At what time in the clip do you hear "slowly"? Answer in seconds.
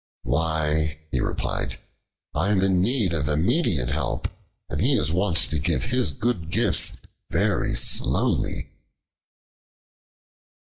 7.75-8.71